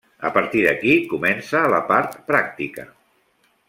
[0.27, 2.91] A partir d'aquí comença la part pràctica.